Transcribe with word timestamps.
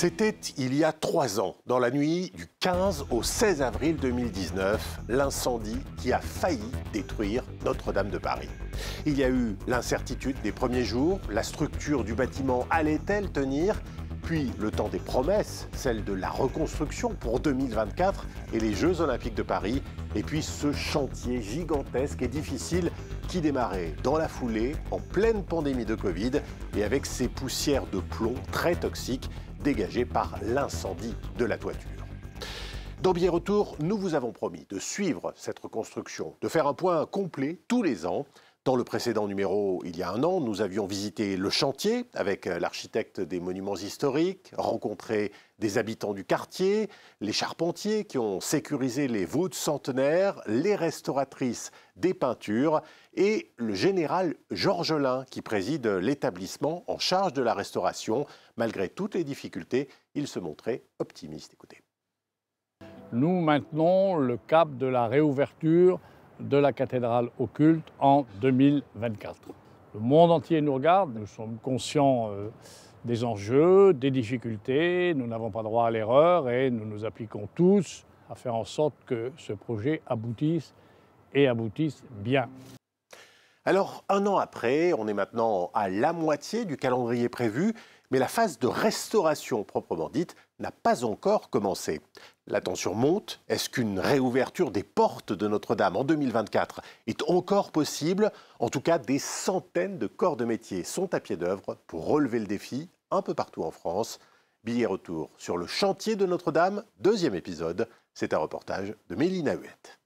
C'était 0.00 0.34
il 0.56 0.74
y 0.74 0.82
a 0.82 0.92
trois 0.92 1.40
ans, 1.40 1.56
dans 1.66 1.78
la 1.78 1.90
nuit 1.90 2.32
du 2.34 2.46
15 2.60 3.04
au 3.10 3.22
16 3.22 3.60
avril 3.60 3.96
2019, 3.96 5.00
l'incendie 5.10 5.76
qui 5.98 6.10
a 6.14 6.20
failli 6.20 6.72
détruire 6.94 7.44
Notre-Dame 7.66 8.08
de 8.08 8.16
Paris. 8.16 8.48
Il 9.04 9.18
y 9.18 9.24
a 9.24 9.28
eu 9.28 9.58
l'incertitude 9.66 10.36
des 10.42 10.52
premiers 10.52 10.84
jours, 10.84 11.20
la 11.28 11.42
structure 11.42 12.02
du 12.02 12.14
bâtiment 12.14 12.66
allait-elle 12.70 13.30
tenir 13.30 13.78
puis 14.22 14.50
le 14.58 14.70
temps 14.70 14.88
des 14.88 14.98
promesses, 14.98 15.68
celle 15.74 16.04
de 16.04 16.12
la 16.12 16.30
reconstruction 16.30 17.14
pour 17.14 17.40
2024 17.40 18.26
et 18.52 18.60
les 18.60 18.74
Jeux 18.74 19.00
olympiques 19.00 19.34
de 19.34 19.42
Paris, 19.42 19.82
et 20.14 20.22
puis 20.22 20.42
ce 20.42 20.72
chantier 20.72 21.42
gigantesque 21.42 22.22
et 22.22 22.28
difficile 22.28 22.90
qui 23.28 23.40
démarrait 23.40 23.94
dans 24.02 24.18
la 24.18 24.28
foulée, 24.28 24.76
en 24.90 24.98
pleine 24.98 25.42
pandémie 25.42 25.84
de 25.84 25.94
Covid, 25.94 26.32
et 26.76 26.84
avec 26.84 27.06
ces 27.06 27.28
poussières 27.28 27.86
de 27.86 28.00
plomb 28.00 28.34
très 28.50 28.74
toxiques 28.74 29.30
dégagées 29.62 30.04
par 30.04 30.38
l'incendie 30.42 31.14
de 31.38 31.44
la 31.44 31.58
toiture. 31.58 31.90
Dans 33.02 33.12
Billet 33.12 33.30
Retour, 33.30 33.76
nous 33.80 33.96
vous 33.96 34.14
avons 34.14 34.30
promis 34.30 34.66
de 34.68 34.78
suivre 34.78 35.32
cette 35.34 35.58
reconstruction, 35.58 36.34
de 36.42 36.48
faire 36.48 36.66
un 36.66 36.74
point 36.74 37.06
complet 37.06 37.58
tous 37.66 37.82
les 37.82 38.04
ans 38.04 38.26
dans 38.66 38.76
le 38.76 38.84
précédent 38.84 39.26
numéro, 39.26 39.82
il 39.86 39.96
y 39.96 40.02
a 40.02 40.10
un 40.10 40.22
an, 40.22 40.38
nous 40.38 40.60
avions 40.60 40.86
visité 40.86 41.38
le 41.38 41.48
chantier 41.48 42.04
avec 42.12 42.46
euh, 42.46 42.58
l'architecte 42.58 43.18
des 43.18 43.40
monuments 43.40 43.76
historiques, 43.76 44.52
rencontré 44.54 45.32
des 45.58 45.78
habitants 45.78 46.12
du 46.12 46.26
quartier, 46.26 46.90
les 47.22 47.32
charpentiers 47.32 48.04
qui 48.04 48.18
ont 48.18 48.38
sécurisé 48.40 49.08
les 49.08 49.24
voûtes 49.24 49.54
centenaires, 49.54 50.42
les 50.46 50.74
restauratrices 50.74 51.70
des 51.96 52.12
peintures 52.12 52.82
et 53.14 53.50
le 53.56 53.74
général 53.74 54.34
Georges 54.50 54.92
Lin 54.92 55.24
qui 55.30 55.40
préside 55.40 55.86
l'établissement 55.86 56.84
en 56.86 56.98
charge 56.98 57.32
de 57.32 57.42
la 57.42 57.54
restauration. 57.54 58.26
Malgré 58.58 58.90
toutes 58.90 59.14
les 59.14 59.24
difficultés, 59.24 59.88
il 60.14 60.28
se 60.28 60.38
montrait 60.38 60.82
optimiste. 60.98 61.54
Écoutez. 61.54 61.80
Nous 63.12 63.40
maintenons 63.40 64.16
le 64.16 64.36
cap 64.36 64.76
de 64.76 64.86
la 64.86 65.08
réouverture 65.08 65.98
de 66.40 66.56
la 66.56 66.72
cathédrale 66.72 67.30
occulte 67.38 67.92
en 67.98 68.24
2024. 68.40 69.36
Le 69.94 70.00
monde 70.00 70.30
entier 70.30 70.60
nous 70.60 70.74
regarde, 70.74 71.14
nous 71.14 71.26
sommes 71.26 71.58
conscients 71.62 72.30
euh, 72.30 72.48
des 73.04 73.24
enjeux, 73.24 73.92
des 73.92 74.10
difficultés, 74.10 75.14
nous 75.14 75.26
n'avons 75.26 75.50
pas 75.50 75.62
droit 75.62 75.86
à 75.86 75.90
l'erreur 75.90 76.48
et 76.48 76.70
nous 76.70 76.84
nous 76.84 77.04
appliquons 77.04 77.48
tous 77.54 78.04
à 78.30 78.34
faire 78.34 78.54
en 78.54 78.64
sorte 78.64 78.94
que 79.06 79.32
ce 79.36 79.52
projet 79.52 80.02
aboutisse 80.06 80.74
et 81.34 81.48
aboutisse 81.48 82.02
bien. 82.10 82.48
Alors, 83.64 84.04
un 84.08 84.26
an 84.26 84.38
après, 84.38 84.92
on 84.92 85.06
est 85.06 85.14
maintenant 85.14 85.70
à 85.74 85.88
la 85.88 86.12
moitié 86.12 86.64
du 86.64 86.76
calendrier 86.76 87.28
prévu, 87.28 87.74
mais 88.10 88.18
la 88.18 88.28
phase 88.28 88.58
de 88.58 88.66
restauration 88.66 89.64
proprement 89.64 90.08
dite 90.08 90.34
n'a 90.58 90.70
pas 90.70 91.04
encore 91.04 91.50
commencé. 91.50 92.00
La 92.50 92.60
tension 92.60 92.94
monte. 92.96 93.40
Est-ce 93.48 93.70
qu'une 93.70 94.00
réouverture 94.00 94.72
des 94.72 94.82
portes 94.82 95.32
de 95.32 95.46
Notre-Dame 95.46 95.94
en 95.94 96.02
2024 96.02 96.80
est 97.06 97.22
encore 97.30 97.70
possible? 97.70 98.32
En 98.58 98.68
tout 98.68 98.80
cas, 98.80 98.98
des 98.98 99.20
centaines 99.20 99.98
de 99.98 100.08
corps 100.08 100.36
de 100.36 100.44
métier 100.44 100.82
sont 100.82 101.14
à 101.14 101.20
pied 101.20 101.36
d'œuvre 101.36 101.78
pour 101.86 102.08
relever 102.08 102.40
le 102.40 102.46
défi 102.46 102.88
un 103.12 103.22
peu 103.22 103.34
partout 103.34 103.62
en 103.62 103.70
France. 103.70 104.18
Billet 104.64 104.86
retour 104.86 105.30
sur 105.38 105.56
le 105.56 105.68
chantier 105.68 106.16
de 106.16 106.26
Notre-Dame, 106.26 106.82
deuxième 106.98 107.36
épisode. 107.36 107.88
C'est 108.14 108.34
un 108.34 108.38
reportage 108.38 108.94
de 109.08 109.14
Mélina 109.14 109.54
Huette. 109.54 110.00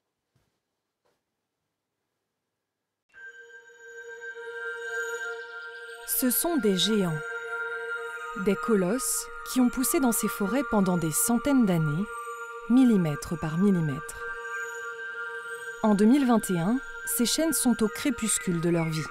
Ce 6.06 6.28
sont 6.28 6.58
des 6.58 6.76
géants, 6.76 7.18
des 8.44 8.54
colosses 8.54 9.24
qui 9.50 9.60
ont 9.60 9.70
poussé 9.70 9.98
dans 9.98 10.12
ces 10.12 10.28
forêts 10.28 10.62
pendant 10.70 10.98
des 10.98 11.10
centaines 11.10 11.64
d'années 11.64 12.04
millimètre 12.70 13.38
par 13.38 13.58
millimètre. 13.58 14.22
En 15.82 15.94
2021, 15.94 16.78
ces 17.04 17.26
chaînes 17.26 17.52
sont 17.52 17.82
au 17.82 17.88
crépuscule 17.88 18.60
de 18.60 18.70
leur 18.70 18.86
vie. 18.86 19.04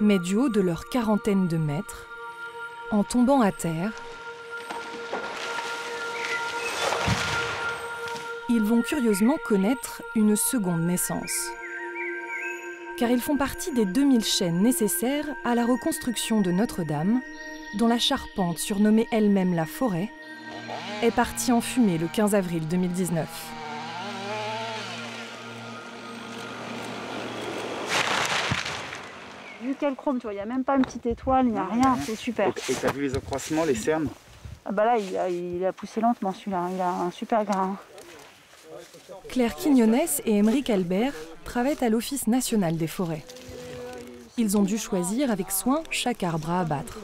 Mais 0.00 0.18
du 0.18 0.36
haut 0.36 0.50
de 0.50 0.60
leur 0.60 0.84
quarantaine 0.86 1.48
de 1.48 1.56
mètres, 1.56 2.06
en 2.90 3.02
tombant 3.02 3.40
à 3.40 3.50
terre, 3.50 3.92
ils 8.50 8.62
vont 8.62 8.82
curieusement 8.82 9.38
connaître 9.46 10.02
une 10.14 10.36
seconde 10.36 10.82
naissance. 10.82 11.48
Car 12.98 13.10
ils 13.10 13.22
font 13.22 13.38
partie 13.38 13.72
des 13.72 13.86
2000 13.86 14.22
chaînes 14.22 14.60
nécessaires 14.60 15.26
à 15.44 15.54
la 15.54 15.64
reconstruction 15.64 16.42
de 16.42 16.50
Notre-Dame, 16.50 17.22
dont 17.78 17.88
la 17.88 17.98
charpente, 17.98 18.58
surnommée 18.58 19.08
elle-même 19.10 19.54
la 19.54 19.64
forêt, 19.64 20.10
est 21.02 21.10
parti 21.10 21.52
en 21.52 21.60
fumée 21.60 21.98
le 21.98 22.06
15 22.06 22.34
avril 22.34 22.66
2019. 22.68 23.26
Nickel 29.64 29.94
chrome, 29.94 30.18
tu 30.18 30.22
vois, 30.22 30.32
il 30.32 30.36
n'y 30.36 30.42
a 30.42 30.46
même 30.46 30.64
pas 30.64 30.76
une 30.76 30.82
petite 30.82 31.06
étoile, 31.06 31.46
il 31.46 31.52
n'y 31.52 31.58
a 31.58 31.66
rien, 31.66 31.96
c'est 32.04 32.16
super. 32.16 32.48
Et 32.48 32.74
tu 32.74 32.86
as 32.86 32.92
vu 32.92 33.02
les 33.02 33.16
accroissements, 33.16 33.64
les 33.64 33.74
cernes? 33.74 34.08
Ah 34.64 34.72
bah 34.72 34.84
Là, 34.84 34.96
il 34.98 35.16
a, 35.16 35.28
il 35.28 35.64
a 35.64 35.72
poussé 35.72 36.00
lentement 36.00 36.32
celui-là, 36.32 36.68
il 36.72 36.80
a 36.80 36.88
un 36.88 37.10
super 37.10 37.44
grain. 37.44 37.76
Claire 39.28 39.54
Quignonnes 39.54 39.98
et 40.24 40.36
Émeric 40.38 40.70
Albert 40.70 41.12
travaillent 41.44 41.82
à 41.82 41.88
l'Office 41.88 42.26
national 42.26 42.76
des 42.76 42.86
forêts. 42.86 43.24
Ils 44.38 44.56
ont 44.56 44.62
dû 44.62 44.78
choisir 44.78 45.30
avec 45.30 45.50
soin 45.50 45.82
chaque 45.90 46.22
arbre 46.22 46.50
à 46.50 46.60
abattre 46.60 46.98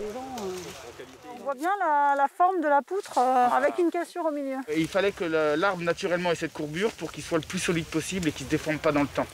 voit 1.48 1.54
bien 1.54 1.70
la, 1.80 2.28
forme 2.28 2.60
de 2.60 2.68
la 2.68 2.82
poutre 2.82 3.16
euh, 3.16 3.48
avec 3.48 3.78
une 3.78 3.90
cassure 3.90 4.26
au 4.26 4.30
milieu. 4.30 4.58
il 4.76 4.86
fallait 4.86 5.12
que 5.12 5.24
l'arbre 5.56 5.82
naturellement 5.82 6.30
ait 6.30 6.34
cette 6.34 6.52
courbure 6.52 6.92
pour 6.92 7.10
qu'il 7.10 7.24
soit 7.24 7.38
le 7.38 7.44
plus 7.44 7.58
solide 7.58 7.86
possible 7.86 8.28
et 8.28 8.32
qu'il 8.32 8.44
ne 8.44 8.50
se 8.50 8.56
déforme 8.56 8.78
pas 8.78 8.92
dans 8.92 9.00
le 9.00 9.08
temps. 9.08 9.26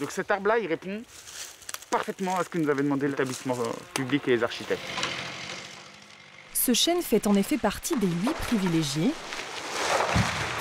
Donc 0.00 0.10
cet 0.12 0.30
arbre-là, 0.30 0.58
il 0.58 0.66
répond 0.66 1.02
parfaitement 1.90 2.38
à 2.38 2.44
ce 2.44 2.48
que 2.48 2.56
nous 2.56 2.70
avait 2.70 2.82
demandé 2.82 3.06
l'établissement 3.06 3.54
euh, 3.58 3.64
public 3.92 4.26
et 4.28 4.36
les 4.36 4.42
architectes. 4.42 4.80
Ce 6.54 6.72
chêne 6.72 7.02
fait 7.02 7.26
en 7.26 7.34
effet 7.34 7.58
partie 7.58 7.96
des 7.96 8.06
huit 8.06 8.34
privilégiés 8.46 9.12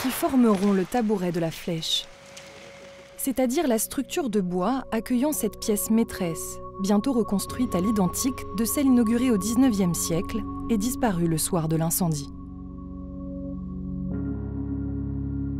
qui 0.02 0.12
formeront 0.12 0.74
le 0.74 0.84
tabouret 0.84 1.32
de 1.32 1.40
la 1.40 1.52
flèche, 1.52 2.04
c'est-à-dire 3.24 3.68
la 3.68 3.78
structure 3.78 4.32
de 4.32 4.42
bois 4.42 4.86
accueillant 4.92 5.32
cette 5.32 5.60
pièce 5.60 5.92
maîtresse, 5.92 6.58
bientôt 6.82 7.14
reconstruite 7.14 7.76
à 7.76 7.80
l'identique 7.80 8.40
de 8.58 8.66
celle 8.66 8.88
inaugurée 8.88 9.30
au 9.30 9.38
XIXe 9.38 9.96
siècle 9.96 10.40
et 10.72 10.78
disparue 10.80 11.28
le 11.28 11.38
soir 11.38 11.68
de 11.68 11.76
l'incendie. 11.76 12.32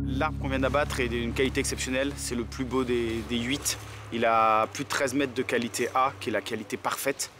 L'arbre 0.06 0.36
qu'on 0.40 0.48
vient 0.48 0.58
d'abattre 0.58 0.98
est 0.98 1.08
d'une 1.08 1.32
qualité 1.32 1.60
exceptionnelle, 1.60 2.12
c'est 2.16 2.34
le 2.34 2.42
plus 2.42 2.64
beau 2.64 2.82
des, 2.82 3.22
huit. 3.30 3.78
Il 4.12 4.24
a 4.24 4.66
plus 4.66 4.82
de 4.82 4.88
13 4.88 5.14
mètres 5.14 5.34
de 5.34 5.42
qualité 5.42 5.88
A, 5.94 6.12
qui 6.18 6.30
est 6.30 6.32
la 6.32 6.40
qualité 6.40 6.76
parfaite. 6.76 7.30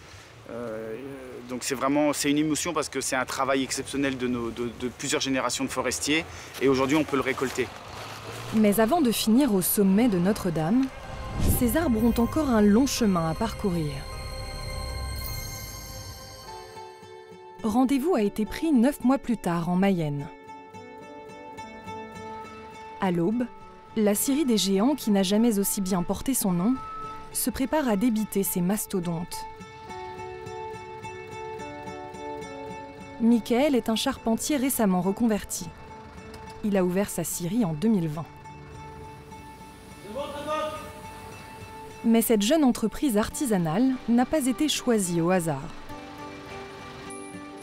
Euh, 0.51 0.95
donc 1.49 1.65
c'est 1.65 1.75
vraiment 1.75 2.13
une 2.13 2.39
émotion 2.39 2.73
parce 2.73 2.89
que 2.89 3.01
c'est 3.01 3.17
un 3.17 3.25
travail 3.25 3.65
exceptionnel 3.65 4.17
de 4.17 4.89
plusieurs 4.99 5.21
générations 5.21 5.65
de 5.65 5.71
forestiers 5.71 6.25
et 6.61 6.69
aujourd'hui 6.69 6.97
on 6.97 7.05
peut 7.05 7.17
le 7.17 7.23
récolter. 7.23 7.67
Mais 8.55 8.81
avant 8.81 9.01
de 9.01 9.11
finir 9.11 9.55
au 9.55 9.63
sommet 9.63 10.09
de 10.09 10.19
Notre-Dame, 10.19 10.87
ces 11.59 11.79
arbres 11.79 12.05
ont 12.05 12.23
encore 12.23 12.51
un 12.51 12.61
long 12.61 12.87
chemin 12.87 13.31
à 13.31 13.35
parcourir. 13.35 13.93
Rendez-vous 17.63 18.15
a 18.15 18.21
été 18.21 18.45
pris 18.45 18.71
neuf 18.73 19.03
mois 19.05 19.17
plus 19.17 19.39
tard 19.39 19.71
en 19.71 19.77
Mayenne. 19.77 20.27
À 23.01 23.11
l'aube, 23.11 23.47
la 23.97 24.15
Syrie 24.15 24.45
des 24.45 24.59
géants, 24.59 24.97
qui 24.97 25.11
n'a 25.11 25.23
jamais 25.23 25.59
aussi 25.59 25.81
bien 25.81 26.03
porté 26.03 26.35
son 26.35 26.53
nom, 26.53 26.75
se 27.33 27.49
prépare 27.49 27.89
à 27.89 27.97
débiter 27.97 28.43
ses 28.43 28.61
mastodontes. 28.61 29.47
Michael 33.23 33.75
est 33.77 33.89
un 33.89 33.97
charpentier 33.97 34.59
récemment 34.59 35.01
reconverti. 35.01 35.69
Il 36.65 36.77
a 36.77 36.85
ouvert 36.85 37.09
sa 37.09 37.25
scierie 37.25 37.65
en 37.65 37.73
2020. 37.73 38.27
Mais 42.05 42.21
cette 42.21 42.43
jeune 42.43 42.65
entreprise 42.65 43.17
artisanale 43.17 43.91
n'a 44.09 44.25
pas 44.25 44.47
été 44.47 44.69
choisie 44.69 45.21
au 45.21 45.31
hasard. 45.31 45.63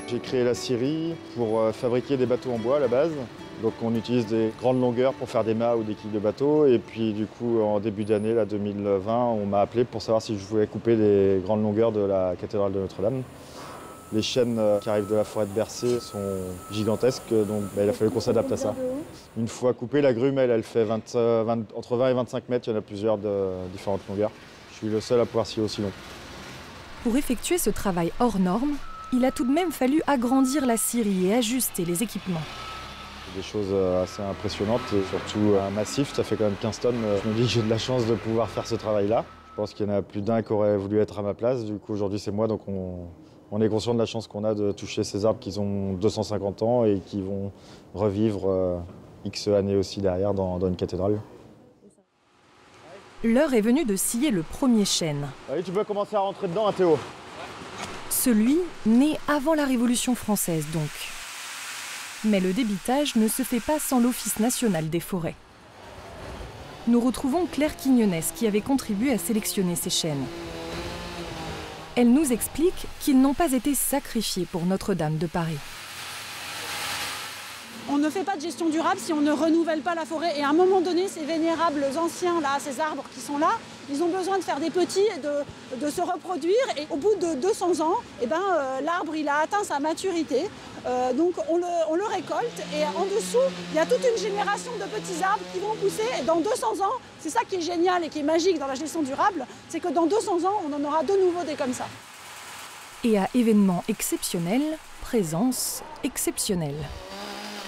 J'ai 0.07 0.19
créé 0.19 0.45
la 0.45 0.53
scierie 0.53 1.13
pour 1.35 1.59
euh, 1.59 1.71
fabriquer 1.73 2.15
des 2.15 2.25
bateaux 2.25 2.51
en 2.51 2.57
bois 2.57 2.77
à 2.77 2.79
la 2.79 2.87
base. 2.87 3.11
Donc 3.61 3.73
on 3.83 3.93
utilise 3.93 4.25
des 4.27 4.51
grandes 4.57 4.79
longueurs 4.79 5.13
pour 5.13 5.29
faire 5.29 5.43
des 5.43 5.53
mâts 5.53 5.75
ou 5.75 5.83
des 5.83 5.93
quilles 5.93 6.11
de 6.11 6.19
bateau. 6.19 6.65
Et 6.65 6.79
puis 6.79 7.11
du 7.11 7.25
coup, 7.25 7.59
en 7.61 7.81
début 7.81 8.05
d'année, 8.05 8.33
2020, 8.49 9.13
on 9.13 9.45
m'a 9.45 9.59
appelé 9.59 9.83
pour 9.83 10.01
savoir 10.01 10.21
si 10.21 10.37
je 10.37 10.45
voulais 10.45 10.67
couper 10.67 10.95
les 10.95 11.41
grandes 11.43 11.61
longueurs 11.61 11.91
de 11.91 11.99
la 11.99 12.35
cathédrale 12.39 12.71
de 12.71 12.79
Notre-Dame. 12.79 13.23
Les 14.11 14.23
chaînes 14.23 14.57
euh, 14.57 14.79
qui 14.79 14.89
arrivent 14.89 15.09
de 15.09 15.15
la 15.15 15.23
forêt 15.23 15.45
de 15.45 15.51
Bercé 15.51 15.99
sont 15.99 16.41
gigantesques, 16.71 17.29
donc 17.29 17.63
bah, 17.75 17.83
il 17.83 17.89
a 17.89 17.93
fallu 17.93 18.09
qu'on 18.09 18.19
s'adapte 18.19 18.51
à 18.51 18.57
ça. 18.57 18.73
Une 19.37 19.47
fois 19.47 19.73
coupée, 19.73 20.01
la 20.01 20.13
grume, 20.13 20.39
elle, 20.39 20.63
fait 20.63 20.87
euh, 20.89 21.55
entre 21.75 21.95
20 21.95 22.09
et 22.09 22.13
25 22.13 22.49
mètres. 22.49 22.67
Il 22.67 22.71
y 22.71 22.75
en 22.75 22.79
a 22.79 22.81
plusieurs 22.81 23.19
de 23.19 23.49
différentes 23.71 24.01
longueurs. 24.09 24.31
Je 24.71 24.77
suis 24.77 24.87
le 24.87 24.99
seul 24.99 25.19
à 25.19 25.25
pouvoir 25.25 25.45
scier 25.45 25.61
aussi 25.61 25.81
long. 25.81 25.91
Pour 27.03 27.15
effectuer 27.17 27.59
ce 27.59 27.69
travail 27.69 28.11
hors 28.19 28.39
norme, 28.39 28.73
il 29.13 29.23
a 29.25 29.31
tout 29.31 29.45
de 29.45 29.51
même 29.51 29.71
fallu 29.71 30.01
agrandir 30.07 30.65
la 30.65 30.77
scierie 30.77 31.27
et 31.27 31.35
ajuster 31.35 31.85
les 31.85 32.01
équipements. 32.01 32.41
Des 33.35 33.43
choses 33.43 33.67
euh, 33.71 34.03
assez 34.03 34.23
impressionnantes, 34.23 34.81
et 34.91 35.03
surtout 35.07 35.55
un 35.63 35.69
massif, 35.69 36.15
ça 36.15 36.23
fait 36.23 36.35
quand 36.35 36.45
même 36.45 36.57
15 36.59 36.79
tonnes. 36.79 36.95
Je 37.23 37.29
me 37.29 37.35
dis 37.35 37.43
que 37.43 37.47
j'ai 37.47 37.61
de 37.61 37.69
la 37.69 37.77
chance 37.77 38.07
de 38.07 38.15
pouvoir 38.15 38.49
faire 38.49 38.65
ce 38.65 38.73
travail-là. 38.73 39.23
Je 39.51 39.55
pense 39.55 39.75
qu'il 39.75 39.85
y 39.85 39.89
en 39.89 39.93
a 39.93 40.01
plus 40.01 40.21
d'un 40.21 40.41
qui 40.41 40.51
aurait 40.51 40.77
voulu 40.77 40.99
être 40.99 41.19
à 41.19 41.21
ma 41.21 41.35
place. 41.35 41.63
Du 41.63 41.77
coup, 41.77 41.93
aujourd'hui, 41.93 42.17
c'est 42.17 42.31
moi, 42.31 42.47
donc 42.47 42.61
on, 42.67 43.07
est 43.61 43.69
conscient 43.69 43.93
de 43.93 43.99
la 43.99 44.05
chance 44.05 44.27
qu'on 44.27 44.43
a 44.43 44.53
de 44.53 44.71
toucher 44.71 45.03
ces 45.03 45.25
arbres 45.25 45.39
qui 45.39 45.57
ont 45.57 45.93
250 45.93 46.61
ans 46.63 46.85
et 46.85 47.01
qui 47.05 47.21
vont 47.21 47.51
revivre 47.93 48.49
euh, 48.49 48.77
X 49.25 49.47
années 49.47 49.75
aussi 49.75 50.01
derrière 50.01 50.33
dans, 50.33 50.59
une 50.65 50.75
cathédrale. 50.75 51.19
L'heure 53.23 53.53
est 53.53 53.61
venue 53.61 53.85
de 53.85 53.95
scier 53.95 54.31
le 54.31 54.43
premier 54.43 54.85
chêne. 54.85 55.27
Allez, 55.51 55.63
tu 55.63 55.71
peux 55.71 55.83
commencer 55.83 56.15
à 56.15 56.19
rentrer 56.19 56.47
dedans, 56.47 56.71
Théo. 56.71 56.97
Celui 58.09 58.57
né 58.85 59.17
avant 59.27 59.55
la 59.55 59.65
Révolution 59.65 60.15
française, 60.15 60.65
donc. 60.73 60.89
Mais 62.23 62.39
le 62.39 62.53
débitage 62.53 63.15
ne 63.15 63.27
se 63.27 63.43
fait 63.43 63.59
pas 63.59 63.79
sans 63.79 63.99
l'Office 63.99 64.39
national 64.39 64.89
des 64.89 64.99
forêts. 64.99 65.35
Nous 66.87 66.99
retrouvons 66.99 67.45
Claire 67.45 67.75
Quignonès 67.75 68.33
qui 68.35 68.47
avait 68.47 68.61
contribué 68.61 69.13
à 69.13 69.17
sélectionner 69.17 69.75
ces 69.75 69.89
chênes. 69.89 70.25
Elle 72.01 72.13
nous 72.13 72.31
explique 72.31 72.85
qu'ils 73.01 73.19
n'ont 73.19 73.33
pas 73.33 73.51
été 73.51 73.75
sacrifiés 73.75 74.47
pour 74.49 74.65
Notre-Dame 74.65 75.17
de 75.17 75.27
Paris. 75.27 75.57
On 77.89 77.97
ne 77.97 78.09
fait 78.09 78.23
pas 78.23 78.37
de 78.37 78.41
gestion 78.41 78.69
durable 78.69 79.01
si 79.01 79.11
on 79.11 79.19
ne 79.19 79.33
renouvelle 79.33 79.81
pas 79.81 79.95
la 79.95 80.05
forêt. 80.05 80.39
Et 80.39 80.41
à 80.41 80.47
un 80.47 80.53
moment 80.53 80.79
donné, 80.79 81.09
ces 81.09 81.25
vénérables 81.25 81.83
anciens, 81.97 82.39
là, 82.39 82.57
ces 82.59 82.79
arbres 82.79 83.03
qui 83.13 83.19
sont 83.19 83.37
là, 83.37 83.49
ils 83.91 84.01
ont 84.01 84.07
besoin 84.07 84.37
de 84.37 84.43
faire 84.43 84.61
des 84.61 84.69
petits 84.69 85.01
et 85.01 85.75
de, 85.77 85.89
se 85.89 85.99
reproduire. 85.99 86.55
Et 86.77 86.87
au 86.89 86.95
bout 86.95 87.15
de 87.15 87.35
200 87.35 87.81
ans, 87.81 87.95
eh 88.21 88.27
ben, 88.27 88.39
euh, 88.39 88.79
l'arbre 88.79 89.13
a 89.27 89.43
atteint 89.43 89.65
sa 89.65 89.79
maturité. 89.79 90.43
Euh, 90.85 91.13
donc 91.13 91.33
on 91.49 91.57
le, 91.57 92.05
récolte 92.05 92.63
et 92.73 92.83
en 92.85 93.05
dessous, 93.05 93.37
il 93.71 93.75
y 93.75 93.79
a 93.79 93.85
toute 93.85 94.03
une 94.03 94.17
génération 94.17 94.71
de 94.77 94.85
petits 94.85 95.23
arbres 95.23 95.43
qui 95.53 95.59
vont 95.59 95.75
pousser. 95.75 96.03
Et 96.19 96.23
dans 96.23 96.39
200 96.39 96.81
ans, 96.81 96.97
c'est 97.19 97.29
ça 97.29 97.41
qui 97.47 97.55
est 97.55 97.61
génial 97.61 98.03
et 98.03 98.09
qui 98.09 98.19
est 98.19 98.23
magique 98.23 98.57
dans 98.57 98.67
la 98.67 98.75
gestion 98.75 99.01
durable, 99.03 99.45
c'est 99.67 99.79
que 99.79 99.89
dans 99.89 100.05
200 100.05 100.45
ans, 100.45 100.61
on 100.67 100.73
en 100.73 100.83
aura 100.83 101.03
de 101.03 101.13
nouveau 101.13 101.43
des 101.45 101.53
comme 101.53 101.73
ça. 101.73 101.85
Et 103.03 103.17
à 103.17 103.29
événement 103.35 103.83
exceptionnel, 103.87 104.61
présence 105.01 105.83
exceptionnelle. 106.03 106.75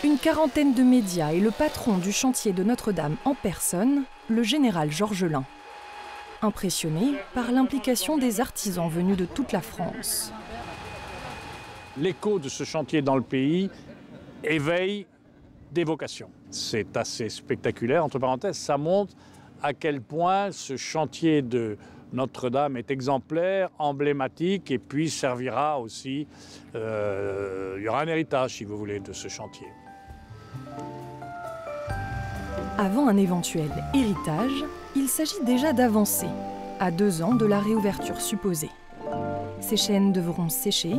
Une 0.04 0.18
quarantaine 0.18 0.74
de 0.74 0.82
médias 0.82 1.32
et 1.32 1.40
le 1.40 1.52
patron 1.52 1.98
du 1.98 2.12
chantier 2.12 2.54
de 2.54 2.64
Notre-Dame 2.64 3.18
en 3.24 3.36
personne, 3.36 4.04
le 4.30 4.42
général 4.42 4.92
Georges 4.92 5.26
Lin. 5.26 5.46
Impressionné 6.42 7.14
par 7.36 7.52
l'implication 7.52 8.18
des 8.18 8.42
artisans 8.42 8.90
venus 8.90 9.16
de 9.16 9.26
toute 9.26 9.52
la 9.52 9.62
France. 9.62 10.34
L'écho 11.98 12.40
de 12.40 12.50
ce 12.50 12.64
chantier 12.64 13.02
dans 13.02 13.16
le 13.16 13.22
pays 13.22 13.70
éveille 14.44 15.06
des 15.72 15.84
vocations. 15.84 16.30
C'est 16.50 16.96
assez 16.98 17.30
spectaculaire, 17.30 18.04
entre 18.04 18.20
parenthèses, 18.20 18.58
ça 18.58 18.78
montre 18.78 19.14
à 19.62 19.74
quel 19.74 20.02
point 20.02 20.52
ce 20.52 20.76
chantier 20.78 21.42
de 21.42 21.78
notre-Dame 22.14 22.76
est 22.78 22.92
exemplaire, 22.92 23.70
emblématique, 23.80 24.72
et 24.72 24.80
puis 24.80 25.10
servira 25.10 25.80
aussi, 25.80 26.28
euh, 26.76 27.76
il 27.78 27.84
y 27.84 27.88
aura 27.88 28.02
un 28.02 28.08
héritage, 28.08 28.56
si 28.56 28.66
vous 28.66 28.78
voulez, 28.78 29.00
de 29.00 29.14
ce 29.14 29.28
chantier. 29.28 29.68
Avant 32.78 33.08
un 33.08 33.18
éventuel 33.18 33.70
héritage, 33.94 34.66
il 34.96 35.08
s'agit 35.08 35.44
déjà 35.46 35.72
d'avancer, 35.72 36.28
à 36.80 36.92
deux 36.92 37.22
ans 37.22 37.36
de 37.36 37.46
la 37.46 37.60
réouverture 37.60 38.20
supposée. 38.20 38.72
Ces 39.62 39.78
chaînes 39.78 40.12
devront 40.12 40.50
sécher, 40.50 40.96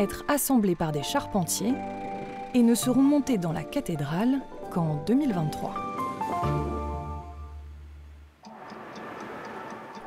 être 0.00 0.24
assemblées 0.28 0.74
par 0.74 0.92
des 0.92 1.02
charpentiers 1.02 1.74
et 2.54 2.62
ne 2.62 2.74
seront 2.74 3.02
montées 3.02 3.38
dans 3.38 3.52
la 3.52 3.62
cathédrale 3.62 4.40
qu'en 4.70 5.02
2023. 5.06 5.74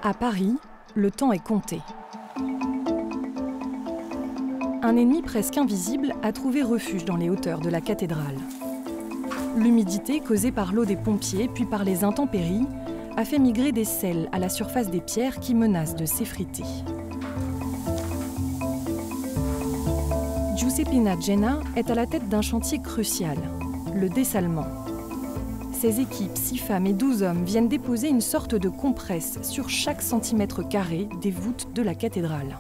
À 0.02 0.14
Paris, 0.14 0.56
le 0.96 1.12
temps 1.12 1.32
est 1.32 1.44
compté. 1.44 1.80
Un 4.82 4.98
ennemi 4.98 5.22
presque 5.22 5.58
invisible 5.58 6.14
a 6.24 6.34
trouvé 6.34 6.62
refuge 6.62 7.06
dans 7.06 7.16
les 7.16 7.30
hauteurs 7.30 7.60
de 7.60 7.70
la 7.70 7.80
cathédrale. 7.80 8.38
L'humidité 9.56 10.20
causée 10.20 10.52
par 10.52 10.74
l'eau 10.74 10.84
des 10.86 10.98
pompiers 10.98 11.48
puis 11.48 11.66
par 11.66 11.84
les 11.84 12.04
intempéries 12.04 12.68
a 13.16 13.24
fait 13.24 13.40
migrer 13.40 13.72
des 13.72 13.86
sels 13.86 14.28
à 14.32 14.40
la 14.40 14.50
surface 14.50 14.90
des 14.90 15.02
pierres 15.02 15.40
qui 15.40 15.54
menacent 15.54 15.96
de 15.96 16.06
s'effriter. 16.06 16.64
Giuseppina 20.56 21.20
Genna 21.20 21.62
est 21.76 21.90
à 21.90 21.96
la 21.96 22.06
tête 22.06 22.30
d'un 22.30 22.44
chantier 22.44 22.80
crucial, 22.80 23.38
le 23.96 24.08
dessalement. 24.08 24.68
Ses 25.74 26.00
équipes, 26.00 26.38
6 26.38 26.58
femmes 26.60 26.86
et 26.86 26.94
12 26.94 27.24
hommes, 27.24 27.44
viennent 27.44 27.68
déposer 27.68 28.10
une 28.10 28.22
sorte 28.22 28.54
de 28.54 28.70
compresse 28.70 29.40
sur 29.42 29.70
chaque 29.70 30.04
centimètre 30.04 30.68
carré 30.68 31.08
des 31.22 31.32
voûtes 31.32 31.74
de 31.74 31.82
la 31.82 31.96
cathédrale. 31.96 32.58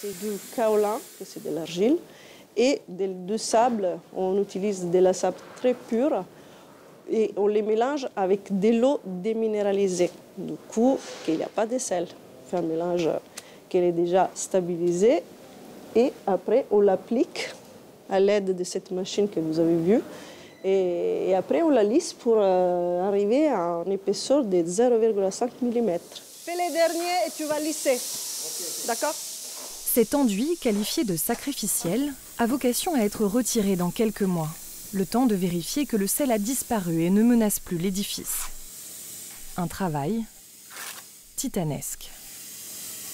C'est 0.00 0.18
du 0.20 0.36
kaolin, 0.54 0.98
c'est 1.24 1.42
de 1.42 1.54
l'argile, 1.54 1.96
et 2.54 2.82
de, 2.86 3.36
sable. 3.38 3.98
On 4.14 4.40
utilise 4.42 4.84
de 4.90 4.98
la 4.98 5.14
sable 5.14 5.38
très 5.56 5.72
pure 5.72 6.22
et 7.10 7.32
on 7.38 7.46
les 7.46 7.62
mélange 7.62 8.06
avec 8.14 8.60
de 8.60 8.78
l'eau 8.78 9.00
déminéralisée. 9.04 10.10
Du 10.36 10.54
coup, 10.68 10.98
il 11.26 11.38
n'y 11.38 11.42
a 11.42 11.48
pas 11.48 11.66
de 11.66 11.78
sel. 11.78 12.06
On 12.48 12.56
fait 12.56 12.64
un 12.64 12.66
mélange 12.66 13.10
qui 13.68 13.76
est 13.76 13.92
déjà 13.92 14.30
stabilisé 14.34 15.22
et 15.94 16.12
après 16.26 16.64
on 16.70 16.80
l'applique 16.80 17.50
à 18.08 18.20
l'aide 18.20 18.56
de 18.56 18.64
cette 18.64 18.90
machine 18.90 19.28
que 19.28 19.38
vous 19.38 19.58
avez 19.60 19.76
vue. 19.76 20.00
Et, 20.64 21.34
après, 21.36 21.62
on 21.62 21.68
la 21.68 21.84
lisse 21.84 22.12
pour 22.12 22.36
euh, 22.38 23.06
arriver 23.06 23.46
à 23.46 23.82
une 23.86 23.92
épaisseur 23.92 24.42
de 24.44 24.56
0,5 24.56 25.50
mm. 25.62 25.98
Fais 26.44 26.56
les 26.56 26.72
derniers 26.72 27.26
et 27.26 27.30
tu 27.36 27.44
vas 27.44 27.60
lisser. 27.60 27.96
D'accord? 28.86 29.14
Cet 29.14 30.14
enduit, 30.14 30.56
qualifié 30.60 31.04
de 31.04 31.16
sacrificiel, 31.16 32.12
a 32.38 32.46
vocation 32.46 32.94
à 32.94 33.00
être 33.00 33.24
retiré 33.24 33.76
dans 33.76 33.90
quelques 33.90 34.22
mois, 34.22 34.48
le 34.92 35.06
temps 35.06 35.26
de 35.26 35.34
vérifier 35.34 35.86
que 35.86 35.96
le 35.96 36.06
sel 36.06 36.32
a 36.32 36.38
disparu 36.38 37.02
et 37.02 37.10
ne 37.10 37.22
menace 37.22 37.60
plus 37.60 37.78
l'édifice. 37.78 38.46
Un 39.56 39.68
travail 39.68 40.24
titanesque. 41.36 42.10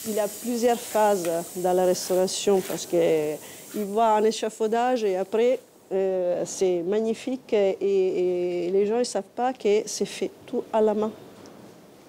Il 0.07 0.15
y 0.15 0.21
a 0.21 0.29
plusieurs 0.29 0.79
phases 0.79 1.31
dans 1.57 1.73
la 1.73 1.87
restauration 1.87 2.61
parce 2.61 2.85
qu'il 2.85 3.85
voit 3.87 4.17
un 4.17 4.25
échafaudage 4.25 5.03
et 5.03 5.17
après 5.17 5.59
euh, 5.93 6.43
c'est 6.45 6.83
magnifique 6.83 7.53
et, 7.53 8.71
les 8.73 8.87
gens 8.87 8.99
ne 8.99 9.05
savent 9.05 9.23
pas 9.35 9.53
que 9.53 9.83
c'est 9.87 10.05
fait 10.05 10.31
tout 10.45 10.65
à 10.73 10.81
la 10.81 10.93
main. 10.93 11.11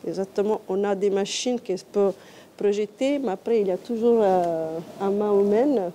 Exactement, 0.07 0.61
on 0.67 0.83
a 0.83 0.95
des 0.95 1.09
machines 1.09 1.59
qui 1.59 1.75
peuvent 1.91 2.13
projeté, 2.57 3.19
mais 3.19 3.31
après, 3.31 3.61
il 3.61 3.67
y 3.67 3.71
a 3.71 3.77
toujours 3.77 4.19
euh, 4.21 4.77
un 5.01 5.09
main 5.09 5.39
humaine 5.39 5.91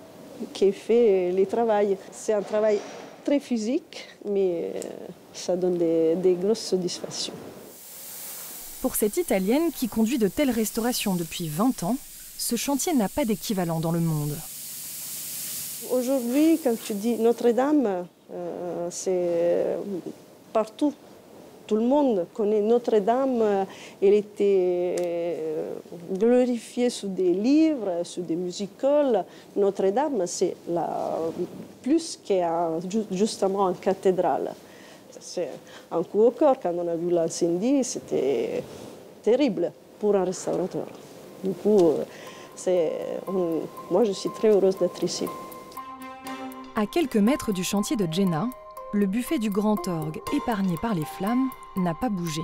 qui 0.53 0.71
fait 0.71 1.31
les 1.31 1.45
travail. 1.45 1.97
C'est 2.11 2.33
un 2.33 2.41
travail 2.41 2.79
très 3.23 3.39
physique, 3.39 4.07
mais 4.25 4.71
euh, 4.75 4.79
ça 5.33 5.55
donne 5.55 5.77
des 5.77 6.37
grosses 6.39 6.59
satisfactions. 6.59 7.33
Pour 8.81 8.95
cette 8.95 9.17
Italienne 9.17 9.71
qui 9.71 9.87
conduit 9.87 10.17
de 10.17 10.27
telles 10.27 10.49
restaurations 10.49 11.13
depuis 11.13 11.47
20 11.47 11.83
ans, 11.83 11.97
ce 12.39 12.55
chantier 12.55 12.93
n'a 12.95 13.09
pas 13.09 13.25
d'équivalent 13.25 13.79
dans 13.79 13.91
le 13.91 13.99
monde. 13.99 14.35
Aujourd'hui, 15.91 16.59
quand 16.63 16.75
tu 16.83 16.95
dis 16.95 17.15
Notre-Dame, 17.17 18.07
euh, 18.33 18.87
c'est 18.89 19.77
partout 20.51 20.93
tout 21.67 21.75
le 21.75 21.83
monde 21.83 22.25
connaît 22.33 22.61
Notre-Dame. 22.61 23.65
Elle 24.01 24.13
était 24.13 24.95
euh, 24.99 25.73
glorifiée 26.11 26.89
sous 26.89 27.07
des 27.07 27.33
livres, 27.33 28.01
sous 28.03 28.21
des 28.21 28.35
musicals. 28.35 29.23
Notre-Dame, 29.55 30.23
c'est 30.25 30.55
plus 31.83 32.19
que 32.27 32.33
justement 33.11 33.69
une 33.69 33.77
cathédrale. 33.77 34.53
C'est 35.19 35.49
un 35.91 36.03
coup 36.03 36.21
au 36.21 36.31
corps. 36.31 36.59
Quand 36.61 36.73
on 36.75 36.87
a 36.87 36.95
vu 36.95 37.09
l'incendie, 37.09 37.83
c'était 37.83 38.63
terrible 39.21 39.71
pour 39.99 40.15
un 40.15 40.23
restaurateur. 40.23 40.87
Du 41.43 41.51
coup, 41.53 41.93
moi, 43.89 44.03
je 44.03 44.11
suis 44.11 44.29
très 44.31 44.49
heureuse 44.49 44.77
d'être 44.77 45.03
ici. 45.03 45.25
À 46.75 46.85
quelques 46.85 47.17
mètres 47.17 47.51
du 47.51 47.63
chantier 47.63 47.95
de 47.95 48.07
Jenna, 48.11 48.49
le 48.93 49.05
buffet 49.05 49.39
du 49.39 49.49
grand 49.49 49.87
orgue, 49.87 50.21
épargné 50.33 50.75
par 50.81 50.93
les 50.93 51.05
flammes, 51.05 51.49
n'a 51.75 51.93
pas 51.93 52.09
bougé. 52.09 52.41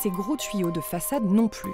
Ces 0.00 0.10
gros 0.10 0.36
tuyaux 0.36 0.70
de 0.70 0.80
façade 0.80 1.24
non 1.30 1.48
plus. 1.48 1.72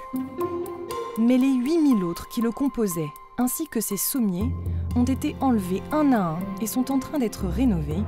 Mais 1.17 1.37
les 1.37 1.53
8000 1.53 2.03
autres 2.03 2.27
qui 2.27 2.41
le 2.41 2.51
composaient, 2.51 3.11
ainsi 3.37 3.67
que 3.67 3.79
ses 3.79 3.97
sommiers, 3.97 4.49
ont 4.95 5.03
été 5.03 5.35
enlevés 5.41 5.83
un 5.91 6.11
à 6.13 6.21
un 6.21 6.39
et 6.61 6.67
sont 6.67 6.91
en 6.91 6.99
train 6.99 7.19
d'être 7.19 7.47
rénovés, 7.47 8.03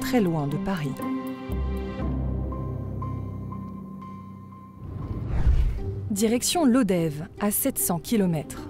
très 0.00 0.20
loin 0.20 0.46
de 0.46 0.56
Paris. 0.56 0.92
Direction 6.10 6.64
Lodève, 6.64 7.28
à 7.40 7.50
700 7.50 7.98
km. 7.98 8.68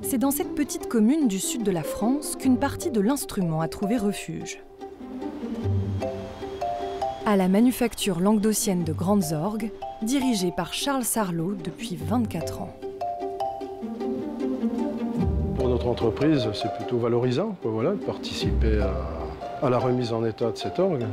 C'est 0.00 0.18
dans 0.18 0.30
cette 0.30 0.54
petite 0.54 0.88
commune 0.88 1.28
du 1.28 1.38
sud 1.38 1.62
de 1.62 1.70
la 1.70 1.82
France 1.82 2.36
qu'une 2.36 2.56
partie 2.58 2.90
de 2.90 3.00
l'instrument 3.00 3.60
a 3.60 3.68
trouvé 3.68 3.96
refuge. 3.96 4.62
À 7.26 7.36
la 7.36 7.48
manufacture 7.48 8.20
languedocienne 8.20 8.84
de 8.84 8.92
Grandes 8.92 9.32
Orgues, 9.32 9.70
dirigée 10.02 10.52
par 10.56 10.72
Charles 10.72 11.04
Sarlot 11.04 11.54
depuis 11.54 11.96
24 11.96 12.62
ans. 12.62 12.74
Entreprise, 15.90 16.48
c'est 16.54 16.72
plutôt 16.74 16.98
valorisant 16.98 17.56
voilà, 17.62 17.90
de 17.90 17.96
participer 17.96 18.78
à, 19.62 19.68
la 19.68 19.78
remise 19.78 20.12
en 20.12 20.24
état 20.24 20.50
de 20.50 20.56
cet 20.56 20.78
orgue 20.78 21.04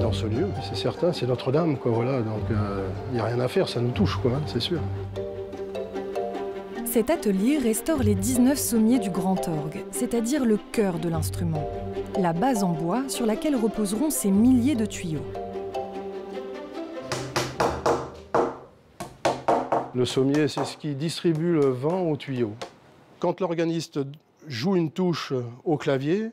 dans 0.00 0.12
ce 0.12 0.26
lieu. 0.26 0.46
C'est 0.62 0.76
certain, 0.76 1.12
c'est 1.12 1.26
Notre-Dame, 1.26 1.76
voilà, 1.84 2.20
donc 2.22 2.40
il 2.50 2.56
euh, 2.56 2.88
n'y 3.12 3.20
a 3.20 3.24
rien 3.24 3.38
à 3.38 3.48
faire, 3.48 3.68
ça 3.68 3.80
nous 3.80 3.90
touche, 3.90 4.16
quoi, 4.16 4.32
hein, 4.32 4.42
c'est 4.46 4.60
sûr. 4.60 4.80
Cet 6.86 7.10
atelier 7.10 7.58
restaure 7.58 8.02
les 8.02 8.14
19 8.14 8.58
sommiers 8.58 8.98
du 8.98 9.10
grand 9.10 9.48
orgue, 9.48 9.84
c'est-à-dire 9.90 10.44
le 10.44 10.58
cœur 10.72 10.98
de 10.98 11.08
l'instrument, 11.08 11.68
la 12.18 12.32
base 12.32 12.64
en 12.64 12.72
bois 12.72 13.02
sur 13.08 13.26
laquelle 13.26 13.56
reposeront 13.56 14.10
ces 14.10 14.30
milliers 14.30 14.76
de 14.76 14.86
tuyaux. 14.86 15.24
Le 19.94 20.04
sommier, 20.04 20.48
c'est 20.48 20.64
ce 20.64 20.76
qui 20.76 20.94
distribue 20.94 21.52
le 21.52 21.66
vent 21.66 22.02
au 22.02 22.16
tuyau. 22.16 22.52
Quand 23.24 23.40
l'organiste 23.40 24.00
joue 24.46 24.76
une 24.76 24.90
touche 24.90 25.32
au 25.64 25.78
clavier, 25.78 26.28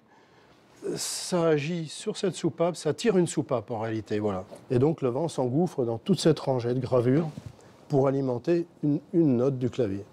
ça 0.98 1.48
agit 1.48 1.88
sur 1.88 2.18
cette 2.18 2.36
soupape, 2.36 2.76
ça 2.76 2.94
tire 2.94 3.18
une 3.18 3.28
soupape 3.28 3.72
en 3.72 3.80
réalité, 3.80 4.20
voilà. 4.20 4.44
Et 4.70 4.78
donc 4.78 5.02
le 5.02 5.08
vent 5.08 5.30
s'engouffre 5.30 5.86
dans 5.86 5.98
toute 5.98 6.20
cette 6.20 6.38
rangée 6.38 6.74
de 6.74 6.82
gravures 6.82 7.30
pour 7.88 8.10
alimenter 8.10 8.68
une, 8.84 9.00
une, 9.14 9.38
note 9.38 9.58
du 9.58 9.70
clavier. 9.70 10.04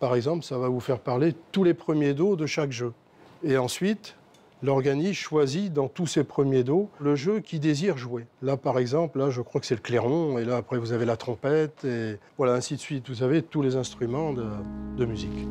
Par 0.00 0.14
exemple, 0.14 0.42
ça 0.42 0.56
va 0.56 0.68
vous 0.68 0.80
faire 0.80 1.00
parler 1.00 1.34
tous 1.52 1.64
les 1.64 1.74
premiers 1.74 2.14
do 2.14 2.34
de 2.34 2.46
chaque 2.46 2.72
jeu. 2.72 2.94
Et 3.44 3.58
ensuite, 3.58 4.16
l'organiste 4.62 5.20
choisit 5.20 5.72
dans 5.72 5.88
tous 5.88 6.06
ses 6.06 6.24
premiers 6.24 6.64
dos 6.64 6.88
le 7.00 7.16
jeu 7.16 7.40
qu'il 7.40 7.60
désire 7.60 7.96
jouer. 7.98 8.26
Là, 8.42 8.56
par 8.56 8.78
exemple, 8.78 9.18
là, 9.18 9.30
je 9.30 9.40
crois 9.42 9.60
que 9.60 9.66
c'est 9.66 9.74
le 9.74 9.80
clairon, 9.80 10.38
et 10.38 10.44
là, 10.44 10.56
après, 10.56 10.78
vous 10.78 10.92
avez 10.92 11.04
la 11.04 11.16
trompette, 11.16 11.84
et 11.84 12.18
voilà, 12.38 12.54
ainsi 12.54 12.74
de 12.74 12.80
suite. 12.80 13.08
Vous 13.08 13.22
avez 13.22 13.42
tous 13.42 13.62
les 13.62 13.76
instruments 13.76 14.32
de, 14.32 14.46
de 14.96 15.04
musique. 15.04 15.48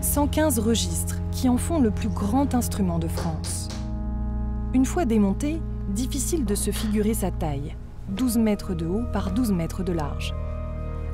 115 0.00 0.58
registres 0.58 1.16
qui 1.32 1.48
en 1.48 1.56
font 1.56 1.80
le 1.80 1.90
plus 1.90 2.08
grand 2.08 2.54
instrument 2.54 2.98
de 2.98 3.08
France. 3.08 3.68
Une 4.74 4.84
fois 4.84 5.04
démonté, 5.04 5.60
difficile 5.90 6.44
de 6.44 6.54
se 6.54 6.70
figurer 6.70 7.14
sa 7.14 7.30
taille, 7.30 7.74
12 8.08 8.38
mètres 8.38 8.74
de 8.74 8.86
haut 8.86 9.04
par 9.12 9.32
12 9.32 9.52
mètres 9.52 9.82
de 9.82 9.92
large. 9.92 10.34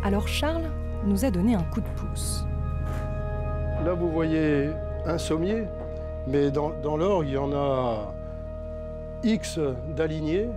Alors 0.03 0.27
Charles 0.27 0.71
nous 1.07 1.25
a 1.25 1.31
donné 1.31 1.55
un 1.55 1.63
coup 1.63 1.81
de 1.81 1.89
pouce. 1.97 2.45
Là, 3.85 3.93
vous 3.93 4.11
voyez 4.11 4.71
un 5.07 5.19
sommier 5.19 5.65
mais 6.27 6.51
dans, 6.51 6.73
dans 6.83 6.97
l'orgue, 6.97 7.27
il 7.29 7.35
y 7.35 7.39
en 7.39 7.53
a 7.53 8.13
X 9.23 9.59
d'alignés. 9.97 10.49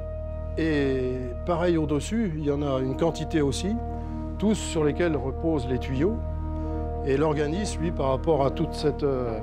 Et 0.57 1.17
pareil 1.45 1.77
au-dessus, 1.77 2.33
il 2.38 2.45
y 2.45 2.51
en 2.51 2.62
a 2.62 2.79
une 2.79 2.97
quantité 2.97 3.41
aussi, 3.41 3.75
tous 4.39 4.55
sur 4.55 4.83
lesquels 4.83 5.15
reposent 5.15 5.67
les 5.67 5.77
tuyaux. 5.77 6.15
Et 7.05 7.15
l'organisme, 7.15 7.81
lui, 7.81 7.91
par 7.91 8.09
rapport 8.09 8.45
à 8.45 8.51
toute 8.51 8.74
cette... 8.74 9.03
Euh, 9.03 9.39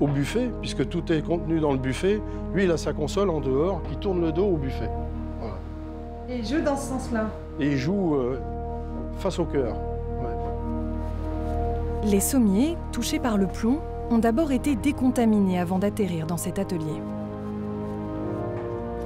au 0.00 0.08
buffet, 0.08 0.50
puisque 0.60 0.88
tout 0.88 1.12
est 1.12 1.22
contenu 1.22 1.60
dans 1.60 1.72
le 1.72 1.78
buffet, 1.78 2.20
lui, 2.52 2.64
il 2.64 2.70
a 2.72 2.76
sa 2.76 2.92
console 2.92 3.30
en 3.30 3.40
dehors 3.40 3.82
qui 3.88 3.96
tourne 3.96 4.20
le 4.20 4.32
dos 4.32 4.46
au 4.46 4.56
buffet. 4.56 4.90
Et 6.28 6.38
il 6.38 6.46
joue 6.46 6.60
dans 6.60 6.76
ce 6.76 6.88
sens-là 6.88 7.26
Et 7.60 7.72
il 7.72 7.76
joue 7.76 8.14
euh, 8.14 8.40
face 9.18 9.38
au 9.38 9.44
cœur. 9.44 9.76
Les 12.04 12.20
sommiers, 12.20 12.76
touchés 12.90 13.20
par 13.20 13.36
le 13.36 13.46
plomb, 13.46 13.80
ont 14.12 14.18
d'abord 14.18 14.52
été 14.52 14.76
décontaminés 14.76 15.58
avant 15.58 15.78
d'atterrir 15.78 16.26
dans 16.26 16.36
cet 16.36 16.58
atelier. 16.58 17.00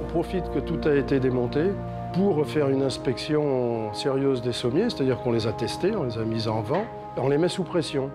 On 0.01 0.07
profite 0.09 0.49
que 0.51 0.59
tout 0.59 0.79
a 0.87 0.93
été 0.93 1.19
démonté 1.19 1.71
pour 2.13 2.45
faire 2.45 2.69
une 2.69 2.81
inspection 2.81 3.93
sérieuse 3.93 4.41
des 4.41 4.53
sommiers, 4.53 4.89
c'est-à-dire 4.89 5.19
qu'on 5.21 5.31
les 5.31 5.47
a 5.47 5.53
testés, 5.53 5.95
on 5.95 6.03
les 6.03 6.17
a 6.17 6.23
mis 6.23 6.47
en 6.47 6.61
vent, 6.61 6.85
on 7.17 7.29
les 7.29 7.37
met 7.37 7.49
sous 7.49 7.63
pression. 7.63 8.09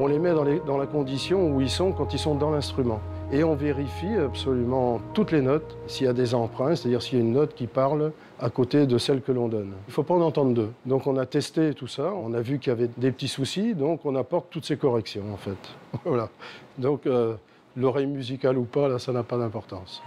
On 0.00 0.06
les 0.06 0.18
met 0.18 0.32
dans, 0.32 0.46
dans 0.66 0.78
la 0.78 0.86
condition 0.86 1.54
où 1.54 1.60
ils 1.60 1.70
sont 1.70 1.92
quand 1.92 2.14
ils 2.14 2.18
sont 2.18 2.34
dans 2.34 2.50
l'instrument. 2.50 3.00
Et 3.34 3.44
on 3.44 3.54
vérifie 3.54 4.14
absolument 4.14 5.00
toutes 5.14 5.32
les 5.32 5.40
notes, 5.40 5.78
s'il 5.86 6.04
y 6.04 6.08
a 6.08 6.12
des 6.12 6.34
emprunts, 6.34 6.76
c'est-à-dire 6.76 7.00
s'il 7.00 7.18
y 7.18 7.22
a 7.22 7.24
une 7.24 7.32
note 7.32 7.54
qui 7.54 7.66
parle 7.66 8.12
à 8.38 8.50
côté 8.50 8.86
de 8.86 8.98
celle 8.98 9.22
que 9.22 9.32
l'on 9.32 9.48
donne. 9.48 9.72
Il 9.86 9.88
ne 9.88 9.92
faut 9.92 10.02
pas 10.02 10.12
en 10.12 10.20
entendre 10.20 10.52
deux. 10.52 10.70
Donc 10.84 11.06
on 11.06 11.16
a 11.16 11.24
testé 11.24 11.72
tout 11.72 11.86
ça, 11.86 12.12
on 12.12 12.34
a 12.34 12.42
vu 12.42 12.58
qu'il 12.58 12.68
y 12.68 12.72
avait 12.74 12.90
des 12.94 13.10
petits 13.10 13.28
soucis, 13.28 13.74
donc 13.74 14.04
on 14.04 14.16
apporte 14.16 14.50
toutes 14.50 14.66
ces 14.66 14.76
corrections 14.76 15.32
en 15.32 15.38
fait. 15.38 15.56
voilà. 16.04 16.28
Donc 16.76 17.06
euh, 17.06 17.34
l'oreille 17.74 18.06
musicale 18.06 18.58
ou 18.58 18.64
pas, 18.64 18.86
là, 18.86 18.98
ça 18.98 19.12
n'a 19.12 19.22
pas 19.22 19.38
d'importance. 19.38 20.02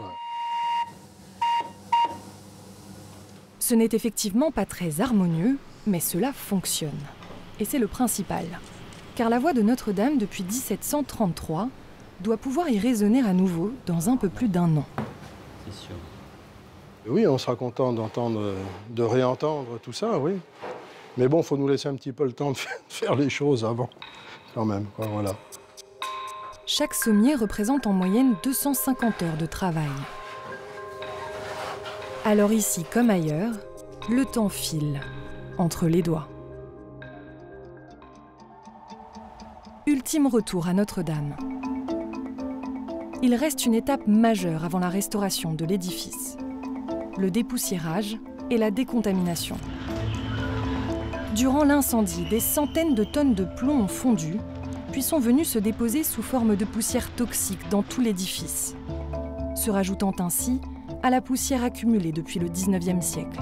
Ce 3.57 3.73
n'est 3.73 3.89
effectivement 3.91 4.51
pas 4.51 4.67
très 4.67 5.01
harmonieux, 5.01 5.57
mais 5.87 5.99
cela 5.99 6.31
fonctionne. 6.31 6.91
Et 7.59 7.65
c'est 7.65 7.79
le 7.79 7.87
principal. 7.87 8.45
Car 9.15 9.31
la 9.31 9.39
voix 9.39 9.53
de 9.53 9.63
Notre-Dame 9.63 10.19
depuis 10.19 10.43
1733 10.43 11.69
doit 12.21 12.37
pouvoir 12.37 12.69
y 12.69 12.79
résonner 12.79 13.21
à 13.21 13.33
nouveau 13.33 13.71
dans 13.85 14.09
un 14.09 14.17
peu 14.17 14.29
plus 14.29 14.47
d'un 14.47 14.77
an. 14.77 14.85
C'est 15.65 15.87
sûr. 15.87 15.95
Oui, 17.07 17.27
on 17.27 17.37
sera 17.37 17.55
content 17.55 17.93
d'entendre, 17.93 18.53
de 18.89 19.03
réentendre 19.03 19.79
tout 19.81 19.93
ça, 19.93 20.17
oui. 20.17 20.33
Mais 21.17 21.27
bon, 21.27 21.41
il 21.41 21.43
faut 21.43 21.57
nous 21.57 21.67
laisser 21.67 21.87
un 21.87 21.95
petit 21.95 22.11
peu 22.11 22.25
le 22.25 22.33
temps 22.33 22.51
de 22.51 22.57
faire 22.89 23.15
les 23.15 23.29
choses 23.29 23.63
avant, 23.63 23.89
quand 24.53 24.65
même. 24.65 24.85
voilà. 24.97 25.33
Chaque 26.65 26.95
sommier 26.95 27.35
représente 27.35 27.85
en 27.85 27.93
moyenne 27.93 28.35
250 28.43 29.21
heures 29.21 29.37
de 29.37 29.45
travail. 29.45 29.89
Alors 32.25 32.51
ici, 32.51 32.83
comme 32.91 33.11
ailleurs, 33.11 33.53
le 34.09 34.25
temps 34.25 34.49
file 34.49 34.99
entre 35.59 35.87
les 35.87 36.01
doigts. 36.01 36.27
Ultime 39.85 40.25
retour 40.25 40.67
à 40.67 40.73
Notre-Dame 40.73 41.35
il 43.21 43.35
reste 43.35 43.65
une 43.65 43.73
étape 43.73 44.07
majeure 44.07 44.65
avant 44.65 44.79
la 44.79 44.89
restauration 44.89 45.53
de 45.53 45.65
l'édifice, 45.65 46.37
le 47.17 47.31
dépoussiérage 47.31 48.17
et 48.49 48.57
la 48.57 48.71
décontamination. 48.71 49.57
Durant 51.33 51.63
l'incendie, 51.63 52.25
des 52.29 52.39
centaines 52.39 52.95
de 52.95 53.03
tonnes 53.03 53.33
de 53.33 53.45
plomb 53.45 53.81
ont 53.81 53.87
fondu, 53.87 54.37
puis 54.91 55.01
sont 55.01 55.19
venues 55.19 55.45
se 55.45 55.59
déposer 55.59 56.03
sous 56.03 56.21
forme 56.21 56.55
de 56.55 56.65
poussière 56.65 57.11
toxique 57.11 57.69
dans 57.69 57.83
tout 57.83 58.01
l'édifice, 58.01 58.75
se 59.55 59.69
rajoutant 59.69 60.13
ainsi 60.19 60.61
à 61.03 61.09
la 61.09 61.21
poussière 61.21 61.63
accumulée 61.63 62.11
depuis 62.11 62.39
le 62.39 62.47
19e 62.47 63.01
siècle. 63.01 63.39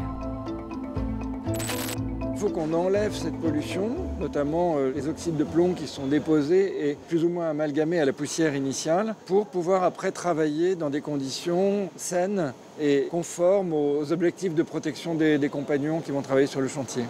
Faut 2.36 2.50
qu'on 2.50 2.74
enlève 2.74 3.14
cette 3.14 3.40
pollution, 3.40 3.96
notamment 4.24 4.78
euh, 4.78 4.92
les 4.96 5.10
oxydes 5.10 5.36
de 5.36 5.44
plomb 5.44 5.74
qui 5.74 5.86
sont 5.86 6.08
déposés 6.08 6.90
et 6.90 6.98
plus 7.10 7.26
ou 7.26 7.30
moins 7.30 7.50
amalgamés 7.50 8.00
à 8.00 8.06
la 8.06 8.14
poussière 8.14 8.56
initiale, 8.56 9.16
pour 9.26 9.48
pouvoir 9.48 9.84
après 9.84 10.12
travailler 10.12 10.76
dans 10.76 10.90
des 10.90 11.02
conditions 11.02 11.90
saines 11.98 12.54
et 12.80 13.08
conformes 13.12 13.74
aux 13.74 14.12
objectifs 14.12 14.56
de 14.56 14.64
protection 14.64 15.14
des, 15.14 15.50
compagnons 15.52 16.00
qui 16.00 16.12
vont 16.12 16.22
travailler 16.22 16.48
sur 16.48 16.62
le 16.62 16.70
chantier. 16.70 17.04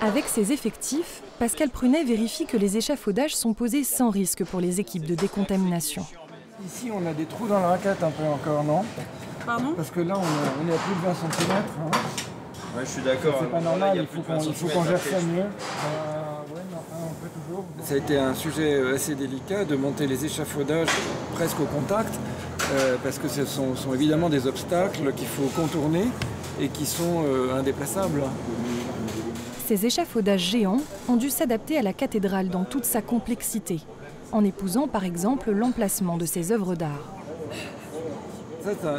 Avec 0.00 0.26
ses 0.26 0.52
effectifs, 0.52 1.22
Pascal 1.40 1.68
Prunet 1.68 2.04
vérifie 2.04 2.46
que 2.46 2.56
les 2.56 2.76
échafaudages 2.76 3.34
sont 3.34 3.52
posés 3.52 3.82
sans 3.82 4.10
risque 4.10 4.44
pour 4.44 4.60
les 4.60 4.78
équipes 4.78 5.04
de 5.04 5.16
décontamination. 5.16 6.06
Ici, 6.64 6.90
on 6.94 7.04
a 7.06 7.12
des 7.12 7.24
trous 7.24 7.48
dans 7.48 7.60
la 7.60 7.68
raquette 7.68 8.02
un 8.02 8.10
peu 8.10 8.22
encore, 8.24 8.62
non? 8.62 8.84
Pardon? 9.44 9.72
Parce 9.76 9.90
que 9.90 10.00
là, 10.00 10.14
on 10.16 10.68
est, 10.68 10.74
à 10.74 10.78
plus 10.78 10.94
de 10.94 11.00
20 11.00 11.14
cm 11.14 12.27
je 12.80 12.84
suis 12.84 13.02
d'accord. 13.02 13.36
C'est 13.40 13.50
pas 13.50 13.60
normal, 13.60 13.98
il 14.00 14.06
faut 14.06 14.22
qu'on 14.22 14.84
gère 14.84 15.00
ça 15.00 15.20
mieux. 15.20 15.44
Ça 17.82 17.94
a 17.94 17.96
été 17.96 18.18
un 18.18 18.34
sujet 18.34 18.74
euh, 18.74 18.94
assez 18.94 19.14
délicat 19.14 19.64
de 19.64 19.76
monter 19.76 20.06
les 20.06 20.24
échafaudages 20.24 20.88
presque 21.34 21.58
au 21.60 21.64
contact, 21.64 22.12
euh, 22.72 22.96
parce 23.02 23.18
que 23.18 23.28
ce 23.28 23.44
sont, 23.44 23.74
évidemment 23.94 24.28
des 24.28 24.46
obstacles 24.46 25.12
qu'il 25.14 25.26
faut 25.26 25.48
contourner 25.56 26.04
et 26.60 26.68
qui 26.68 26.86
sont 26.86 27.24
euh, 27.24 27.58
indéplaçables. 27.58 28.22
Ces 29.66 29.86
échafaudages 29.86 30.50
géants 30.50 30.80
ont 31.08 31.16
dû 31.16 31.30
s'adapter 31.30 31.78
à 31.78 31.82
la 31.82 31.92
cathédrale 31.92 32.48
dans 32.48 32.64
toute 32.64 32.84
sa 32.84 33.02
complexité, 33.02 33.80
en 34.32 34.44
épousant 34.44 34.88
par 34.88 35.04
exemple 35.04 35.50
l'emplacement 35.50 36.16
de 36.16 36.26
ses 36.26 36.52
œuvres 36.52 36.74
d'art. 36.74 37.17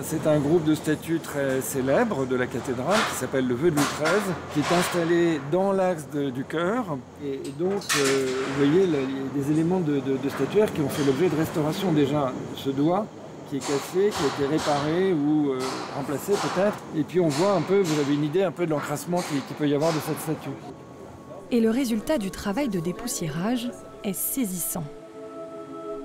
C'est 0.04 0.26
un 0.26 0.40
groupe 0.40 0.64
de 0.64 0.74
statues 0.74 1.20
très 1.20 1.62
célèbre 1.62 2.26
de 2.26 2.36
la 2.36 2.48
cathédrale 2.48 2.98
qui 3.12 3.16
s'appelle 3.18 3.48
le 3.48 3.54
Vœu 3.54 3.70
de 3.70 3.76
Louis 3.76 3.86
XIII, 4.02 4.36
qui 4.54 4.60
est 4.62 4.76
installé 4.76 5.40
dans 5.52 5.72
l'axe 5.72 6.08
du 6.10 6.44
chœur. 6.44 6.98
Et, 7.24 7.40
donc, 7.60 7.84
euh, 7.98 8.28
vous 8.48 8.66
voyez, 8.66 8.88
des 9.36 9.52
éléments 9.52 9.80
de, 9.80 10.02
statuaire 10.30 10.74
qui 10.74 10.82
ont 10.82 10.90
fait 10.90 11.04
l'objet 11.06 11.30
de 11.30 11.36
restauration. 11.36 11.92
Déjà, 11.92 12.32
ce 12.56 12.70
doigt 12.70 13.06
qui 13.50 13.58
est 13.58 13.60
cassée, 13.60 14.12
qui 14.12 14.44
a 14.44 14.46
été 14.46 14.58
réparée 14.58 15.14
ou 15.14 15.52
euh, 15.52 15.60
remplacée 15.96 16.34
peut-être. 16.34 16.78
Et 16.96 17.04
puis 17.04 17.20
on 17.20 17.28
voit 17.28 17.54
un 17.54 17.62
peu, 17.62 17.80
vous 17.80 18.00
avez 18.00 18.14
une 18.14 18.24
idée 18.24 18.44
un 18.44 18.52
peu 18.52 18.66
de 18.66 18.72
l'encrassement 18.72 19.22
qu'il 19.22 19.42
qui 19.42 19.54
peut 19.54 19.68
y 19.68 19.76
avoir 19.76 19.92
de 19.92 20.00
cette 20.00 20.20
statue. 20.20 20.50
Et 21.52 21.60
le 21.60 21.70
résultat 21.70 22.18
du 22.18 22.32
travail 22.32 22.70
de 22.70 22.80
dépoussiérage 22.80 23.72
est 24.04 24.14
saisissant. 24.14 24.84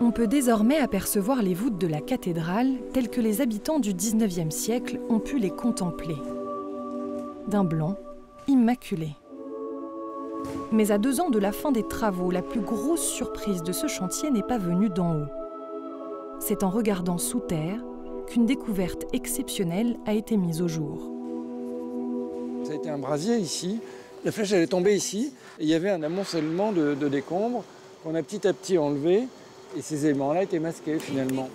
On 0.00 0.10
peut 0.10 0.26
désormais 0.26 0.78
apercevoir 0.78 1.40
les 1.40 1.54
voûtes 1.54 1.78
de 1.78 1.86
la 1.86 2.00
cathédrale 2.00 2.72
telles 2.92 3.08
que 3.08 3.20
les 3.20 3.40
habitants 3.40 3.78
du 3.78 3.94
19e 3.94 4.50
siècle 4.50 4.98
ont 5.08 5.20
pu 5.20 5.38
les 5.38 5.50
contempler. 5.50 6.16
D'un 7.46 7.62
blanc 7.62 7.96
immaculé. 8.48 9.10
Mais 10.72 10.90
à 10.90 10.98
deux 10.98 11.20
ans 11.20 11.30
de 11.30 11.38
la 11.38 11.52
fin 11.52 11.70
des 11.70 11.86
travaux, 11.86 12.30
la 12.30 12.42
plus 12.42 12.60
grosse 12.60 13.06
surprise 13.06 13.62
de 13.62 13.72
ce 13.72 13.86
chantier 13.86 14.30
n'est 14.30 14.42
pas 14.42 14.58
venue 14.58 14.90
d'en 14.90 15.14
haut. 15.14 15.28
C'est 16.40 16.64
en 16.64 16.70
regardant 16.70 17.18
sous 17.18 17.40
terre 17.40 17.80
qu'une 18.26 18.46
découverte 18.46 19.04
exceptionnelle 19.12 19.96
a 20.06 20.12
été 20.12 20.36
mise 20.36 20.60
au 20.60 20.68
jour. 20.68 21.10
Ça 22.64 22.72
a 22.72 22.76
été 22.76 22.90
un 22.90 22.98
brasier 22.98 23.36
ici. 23.36 23.78
La 24.24 24.32
flèche, 24.32 24.52
elle 24.52 24.62
est 24.62 24.94
ici. 24.94 25.32
Il 25.60 25.68
y 25.68 25.74
avait 25.74 25.90
un 25.90 26.02
amoncellement 26.02 26.72
de 26.72 27.08
décombres 27.08 27.62
qu'on 28.02 28.14
a 28.14 28.22
petit 28.22 28.46
à 28.46 28.52
petit 28.52 28.76
enlevé. 28.76 29.28
Et 29.76 29.82
ces 29.82 30.06
éléments-là 30.06 30.44
étaient 30.44 30.60
masqués 30.60 30.98
finalement. 30.98 31.48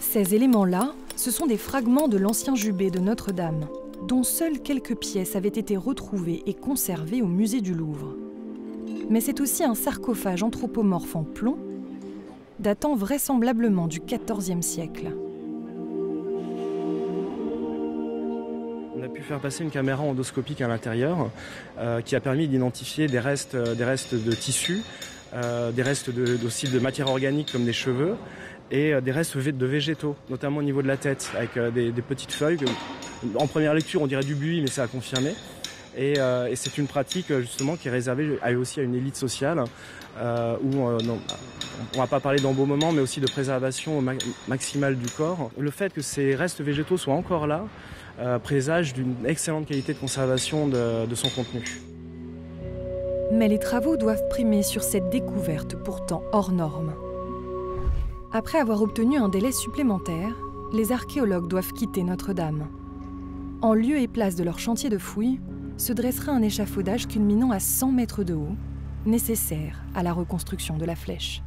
Ces 0.00 0.34
éléments-là, 0.34 0.92
ce 1.16 1.30
sont 1.30 1.46
des 1.46 1.56
fragments 1.56 2.08
de 2.08 2.18
l'ancien 2.18 2.54
jubé 2.54 2.90
de 2.90 2.98
Notre-Dame, 2.98 3.68
dont 4.06 4.22
seules 4.22 4.60
quelques 4.60 4.96
pièces 4.96 5.34
avaient 5.34 5.48
été 5.48 5.76
retrouvées 5.76 6.42
et 6.46 6.54
conservées 6.54 7.22
au 7.22 7.26
musée 7.26 7.62
du 7.62 7.74
Louvre. 7.74 8.14
Mais 9.08 9.20
c'est 9.20 9.40
aussi 9.40 9.64
un 9.64 9.74
sarcophage 9.74 10.42
anthropomorphe 10.42 11.16
en 11.16 11.24
plomb, 11.24 11.56
datant 12.58 12.94
vraisemblablement 12.94 13.86
du 13.86 14.00
XIVe 14.00 14.60
siècle. 14.60 15.12
On 18.98 19.02
a 19.02 19.08
pu 19.08 19.22
faire 19.22 19.40
passer 19.40 19.62
une 19.62 19.70
caméra 19.70 20.02
endoscopique 20.02 20.60
à 20.60 20.68
l'intérieur 20.68 21.30
euh, 21.78 22.00
qui 22.00 22.16
a 22.16 22.20
permis 22.20 22.48
d'identifier 22.48 23.06
des 23.06 23.20
restes, 23.20 23.54
euh, 23.54 23.74
des 23.74 23.84
restes 23.84 24.14
de 24.14 24.32
tissus, 24.32 24.82
euh, 25.36 25.70
des 25.70 25.82
restes 25.82 26.08
de, 26.08 26.38
aussi 26.46 26.66
de 26.66 26.78
matière 26.78 27.08
organique 27.08 27.52
comme 27.52 27.66
des 27.66 27.74
cheveux 27.74 28.14
et 28.70 28.94
euh, 28.94 29.02
des 29.02 29.12
restes 29.12 29.36
de 29.36 29.66
végétaux, 29.66 30.16
notamment 30.30 30.58
au 30.58 30.62
niveau 30.62 30.80
de 30.80 30.86
la 30.88 30.96
tête, 30.96 31.30
avec 31.36 31.58
euh, 31.58 31.70
des, 31.70 31.92
petites 32.00 32.32
feuilles. 32.32 32.58
En 33.34 33.46
première 33.46 33.74
lecture, 33.74 34.00
on 34.00 34.06
dirait 34.06 34.24
du 34.24 34.34
buis, 34.34 34.62
mais 34.62 34.68
ça 34.68 34.84
a 34.84 34.86
confirmé. 34.86 35.34
Et, 35.98 36.14
c'est 36.54 36.76
une 36.76 36.86
pratique 36.86 37.32
justement 37.40 37.76
qui 37.76 37.88
est 37.88 37.90
réservée 37.90 38.38
aussi 38.58 38.80
à 38.80 38.82
une 38.82 38.94
élite 38.94 39.16
sociale, 39.16 39.64
où 40.20 40.76
non, 40.76 41.18
on 41.94 41.98
va 41.98 42.06
pas 42.06 42.20
parler 42.20 42.38
d'embaumement, 42.38 42.92
mais 42.92 43.00
aussi 43.00 43.18
de 43.18 43.26
préservation 43.26 44.02
ma 44.02 44.12
maximale 44.46 44.98
du 44.98 45.08
corps. 45.08 45.50
Le 45.58 45.70
fait 45.70 45.94
que 45.94 46.02
ces 46.02 46.34
restes 46.34 46.60
végétaux 46.60 46.98
soient 46.98 47.14
encore 47.14 47.46
là 47.46 47.64
présage 48.42 48.92
d'une 48.92 49.14
excellente 49.24 49.66
qualité 49.66 49.94
de 49.94 49.98
conservation 49.98 50.68
de 50.68 51.14
son 51.14 51.30
contenu. 51.30 51.64
Mais 53.36 53.48
les 53.48 53.58
travaux 53.58 53.98
doivent 53.98 54.26
primer 54.30 54.62
sur 54.62 54.82
cette 54.82 55.10
découverte 55.10 55.76
pourtant 55.76 56.22
hors 56.32 56.52
norme. 56.52 56.94
Après 58.32 58.56
avoir 58.56 58.80
obtenu 58.80 59.18
un 59.18 59.28
délai 59.28 59.52
supplémentaire, 59.52 60.34
les 60.72 60.90
archéologues 60.90 61.46
doivent 61.46 61.72
quitter 61.72 62.02
Notre-Dame. 62.02 62.66
En 63.60 63.74
lieu 63.74 63.98
et 63.98 64.08
place 64.08 64.36
de 64.36 64.44
leur 64.44 64.58
chantier 64.58 64.88
de 64.88 64.96
fouilles, 64.96 65.38
se 65.76 65.92
dressera 65.92 66.32
un 66.32 66.40
échafaudage 66.40 67.08
culminant 67.08 67.50
à 67.50 67.60
100 67.60 67.92
mètres 67.92 68.24
de 68.24 68.32
haut, 68.32 68.56
nécessaire 69.04 69.82
à 69.94 70.02
la 70.02 70.14
reconstruction 70.14 70.78
de 70.78 70.86
la 70.86 70.96
flèche. 70.96 71.42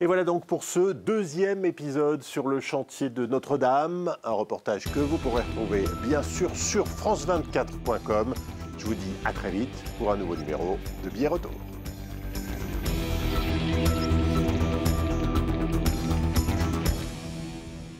Et 0.00 0.06
voilà 0.06 0.24
donc 0.24 0.46
pour 0.46 0.64
ce 0.64 0.92
deuxième 0.92 1.66
épisode 1.66 2.22
sur 2.22 2.48
le 2.48 2.60
chantier 2.60 3.10
de 3.10 3.26
Notre-Dame, 3.26 4.14
un 4.24 4.32
reportage 4.32 4.84
que 4.84 5.00
vous 5.00 5.18
pourrez 5.18 5.42
retrouver 5.42 5.84
bien 6.02 6.22
sûr 6.22 6.56
sur 6.56 6.86
france24.com. 6.86 8.32
Je 8.78 8.86
vous 8.86 8.94
dis 8.94 9.12
à 9.24 9.32
très 9.32 9.50
vite 9.50 9.68
pour 9.98 10.12
un 10.12 10.16
nouveau 10.16 10.36
numéro 10.36 10.78
de 11.04 11.10
Billet 11.10 11.28
Retour. 11.28 11.50